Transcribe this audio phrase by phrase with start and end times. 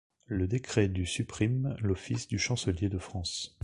[0.25, 3.55] Le décret du supprime l'office de chancelier de France.